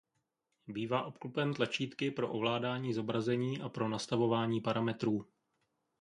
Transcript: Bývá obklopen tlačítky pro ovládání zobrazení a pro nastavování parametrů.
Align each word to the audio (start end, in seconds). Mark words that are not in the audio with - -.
Bývá 0.67 1.03
obklopen 1.03 1.53
tlačítky 1.53 2.11
pro 2.11 2.31
ovládání 2.31 2.93
zobrazení 2.93 3.61
a 3.61 3.69
pro 3.69 3.89
nastavování 3.89 4.61
parametrů. 4.61 5.25